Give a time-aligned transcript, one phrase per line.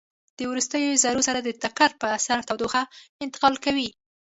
[0.37, 2.81] د وروستیو ذرو سره د ټکر په اثر تودوخه
[3.23, 3.89] انتقال کوي.